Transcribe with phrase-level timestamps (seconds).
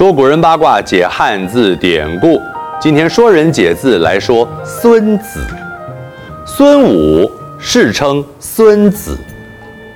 [0.00, 2.40] 说古人八卦，解汉字典故。
[2.80, 5.46] 今天说人解字来说孙子。
[6.46, 9.14] 孙武世称孙子，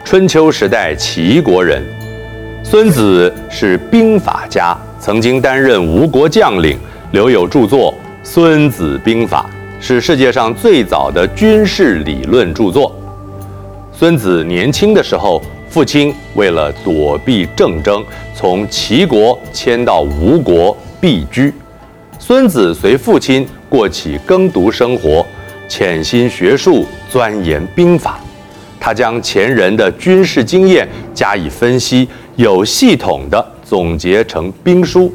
[0.04, 1.82] 春秋时代齐国人。
[2.62, 6.79] 孙子是兵法家，曾经担任吴国将领，
[7.12, 7.91] 留有著作
[8.23, 9.48] 《孙子兵法》，
[9.82, 12.95] 是世界上最早的军事理论著作。
[13.91, 15.41] 孙子年轻的时候，
[15.75, 18.00] 父亲为了躲避政争，
[18.32, 21.53] 从齐国迁到吴国避居。
[22.16, 25.26] 孙子随父亲过起耕读生活，
[25.66, 28.21] 潜心学术，钻研兵法。
[28.79, 35.12] 他将前人的军事经验加以分析，有系统地总结成兵书。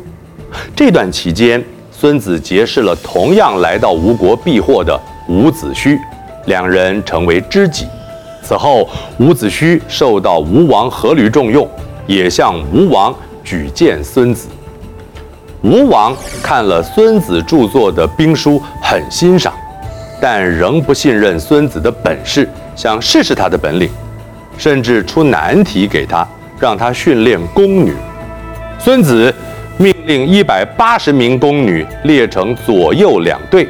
[0.76, 5.98] 这段期间，孙子结识了同样来到吴国避祸的伍子胥，
[6.48, 7.86] 两人成为知己。
[8.42, 8.90] 此后，
[9.20, 11.70] 伍子胥受到吴王阖闾重用，
[12.08, 14.48] 也向吴王举荐孙子。
[15.62, 19.54] 吴王看了孙子著作的兵书，很欣赏，
[20.22, 23.90] 但仍不信任孙子的本事，想试试他的本领，
[24.58, 26.28] 甚至出难题给他，
[26.60, 27.94] 让他训练宫女。
[28.80, 29.34] 孙子
[29.78, 33.68] 命令一百八十名宫女列成左右两队，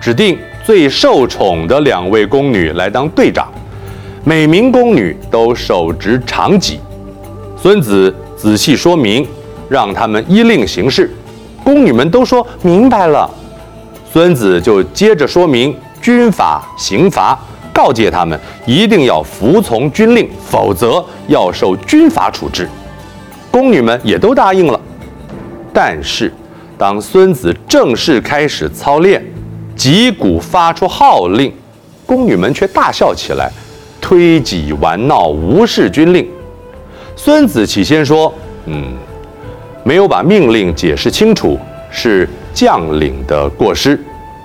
[0.00, 3.52] 指定最受宠的两位宫女来当队长。
[4.28, 6.80] 每名宫女都手执长戟，
[7.56, 9.24] 孙子仔细说明，
[9.68, 11.08] 让他们依令行事。
[11.62, 13.30] 宫女们都说明白了，
[14.12, 17.38] 孙子就接着说明军法刑罚，
[17.72, 22.68] 告诫他们一定要服从军令，否则要受军法处置。
[23.52, 24.80] 宫女们也都答应了。
[25.72, 26.34] 但是，
[26.76, 29.24] 当孙子正式开始操练，
[29.76, 31.52] 击鼓发出号令，
[32.04, 33.52] 宫女们却大笑起来。
[34.06, 36.24] 推己玩闹，无视军令。
[37.16, 38.32] 孙子起先说
[38.66, 38.84] ：“嗯，
[39.82, 41.58] 没有把命令解释清楚，
[41.90, 44.00] 是将领的过失。”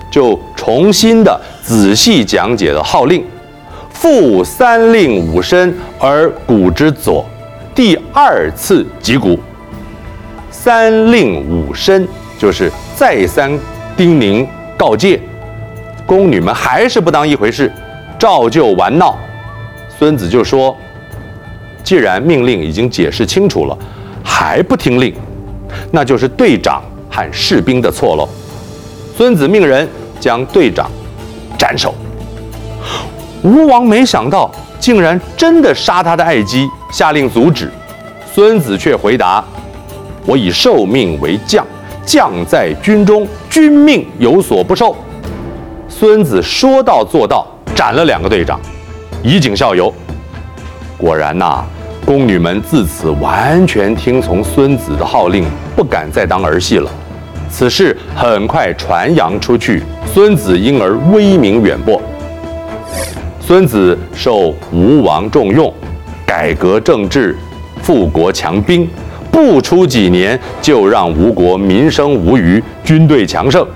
[0.10, 3.24] 就重新的仔细讲解了号令
[3.94, 7.24] ：“复三令五申而鼓之左。”
[7.76, 9.38] 第二次击鼓，
[10.50, 12.08] 三令五申
[12.40, 13.52] 就是再三
[13.96, 14.44] 叮咛
[14.76, 15.22] 告诫。
[16.08, 17.72] 宫女们还是不当一回事，
[18.18, 19.16] 照旧玩闹。
[20.02, 20.76] 孙子就说
[21.86, 23.78] ：“既然命令已经解释清楚了，
[24.24, 25.14] 还不听令，
[25.92, 28.28] 那就是队长和士兵的错喽。”
[29.16, 29.88] 孙子命人
[30.20, 30.90] 将队长
[31.56, 31.94] 斩首。
[33.44, 37.70] 吴王没想到，竟然真的杀他的爱姬，下令阻止。
[38.34, 39.46] 孙子却回答
[40.26, 41.64] ：“我以受命为将，
[42.04, 44.96] 将在军中，军命有所不受。”
[45.88, 47.46] 孙子说到做到，
[47.76, 48.60] 斩了两个队长。
[49.24, 49.94] 以儆效尤。
[50.98, 51.64] 果然呐、
[52.06, 55.46] 宫女们自此完全听从孙子的号令，
[55.76, 56.90] 不敢再当儿戏了。
[57.50, 59.84] 此事很快传扬出去，
[60.14, 62.02] 孙子因而威名远播。
[63.40, 65.74] 孙子受吴王重用，
[66.26, 67.36] 改革政治，
[67.82, 68.88] 富国强兵，
[69.30, 73.68] 不出几年就让吴国民生无虞，军队强盛。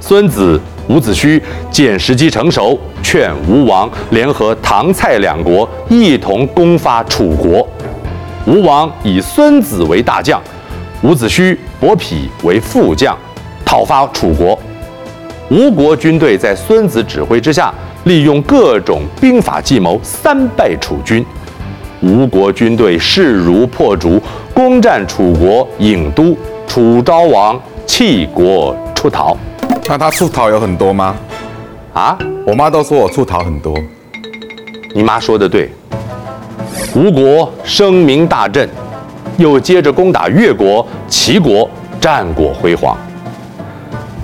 [0.00, 0.60] 孙子。
[0.88, 7.66] 伍子胥见时机成熟，劝吴王联合唐蔡两国一同攻伐楚国。
[8.46, 10.42] 吴王以孙子为大将，
[11.02, 13.16] 伍子胥、伯嚭为副将，
[13.64, 14.58] 讨伐楚国。
[15.48, 17.72] 吴国军队在孙子指挥之下，
[18.04, 21.24] 利用各种兵法计谋，三败楚军。
[22.00, 24.20] 吴国军队势如破竹，
[24.52, 29.36] 攻占楚国郢都，楚昭王弃国出逃。
[29.88, 31.14] 那他出逃有很多吗？
[31.92, 32.16] 啊，
[32.46, 33.76] 我妈都说我出逃很多。
[34.94, 35.70] 你妈说的对。
[36.94, 38.68] 吴国声名大振，
[39.36, 41.68] 又接着攻打越国、齐国，
[42.00, 42.96] 战果辉煌。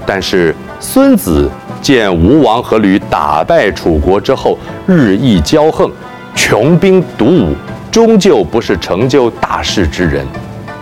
[0.07, 1.51] 但是孙子
[1.83, 5.91] 见吴王阖闾打败楚国之后，日益骄横，
[6.35, 7.55] 穷兵黩武，
[7.91, 10.27] 终究不是成就大事之人。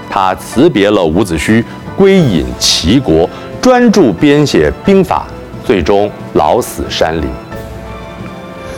[0.09, 1.65] 他辞别了伍子胥，
[1.97, 3.29] 归隐齐国。
[3.61, 5.27] 专注编写兵法，
[5.65, 7.25] 最终老死山林。《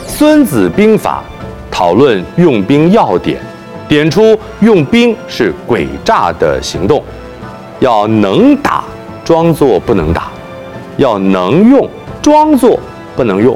[0.06, 1.23] 孙子兵法》
[1.75, 3.38] 讨论用兵要点，
[3.87, 7.05] 点出用兵是诡诈的行动，
[7.81, 8.82] 要能打，
[9.26, 10.23] 装作不能打；
[10.97, 11.87] 要能用，
[12.23, 12.81] 装作
[13.14, 13.55] 不能用。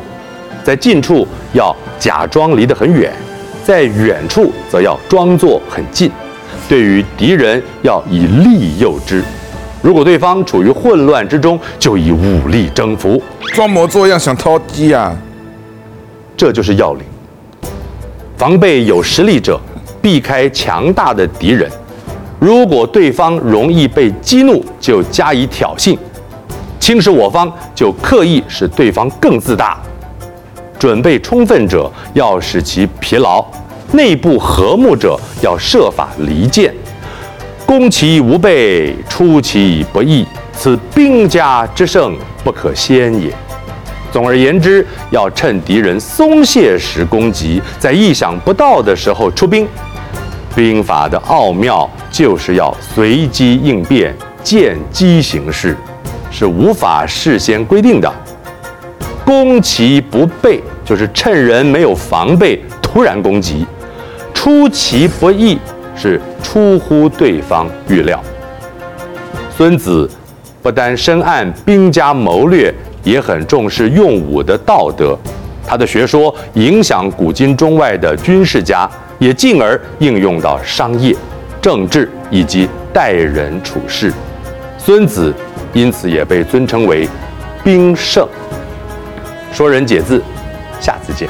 [0.62, 3.10] 在近处要假装离得很远，
[3.64, 6.10] 在远处则要装作很近。
[6.68, 9.24] 对于敌人，要以利诱之。
[9.82, 13.20] 如果对方处于混乱之中，就以武力征服，
[13.52, 15.12] 装模作样想偷鸡啊！
[16.36, 17.02] 这就是要领。
[18.36, 19.60] 防备有实力者，
[20.00, 21.68] 避开强大的敌人。
[22.38, 25.96] 如果对方容易被激怒，就加以挑衅；
[26.78, 29.80] 轻视我方，就刻意使对方更自大。
[30.78, 33.44] 准备充分者，要使其疲劳；
[33.92, 36.72] 内部和睦者，要设法离间。
[37.72, 42.14] 攻其无备，出其不意，此兵家之胜
[42.44, 43.34] 不可先也。
[44.12, 49.66] 总而言之，要趁敌人松懈时攻击，在意想不到的时候出兵。
[50.54, 54.14] 兵法的奥妙就是要随机应变，
[54.44, 55.74] 见机行事，
[56.30, 58.12] 是无法事先规定的。
[59.24, 63.64] 攻其不备，就是趁人没有防备，突然攻击；
[64.34, 65.58] 出其不意，
[65.96, 68.22] 是出乎对方预料。
[69.56, 70.08] 孙子
[70.62, 72.72] 不单深谙兵家谋略。
[73.04, 75.18] 也很重视用武的道德，
[75.66, 81.12] 他的学说影响古今中外的军事家，也进而应用到商业、
[81.60, 84.12] 政治以及待人处事。
[84.78, 85.34] 孙子
[85.72, 87.08] 因此也被尊称为
[87.64, 88.24] 兵圣。
[89.52, 90.22] 说人解字，
[90.80, 91.28] 下次见。